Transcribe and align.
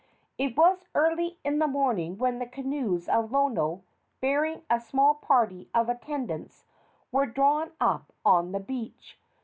It 0.39 0.57
was 0.57 0.87
early 0.95 1.37
in 1.43 1.59
the 1.59 1.67
morning 1.67 2.17
when 2.17 2.39
the 2.39 2.47
canoes 2.47 3.07
of 3.07 3.31
Lono, 3.31 3.83
bearing 4.19 4.63
a 4.67 4.79
small 4.79 5.13
party 5.13 5.69
of 5.75 5.89
attendants, 5.89 6.65
were 7.11 7.27
drawn 7.27 7.73
up 7.79 8.11
on 8.25 8.51
the 8.51 8.59
beach. 8.59 9.19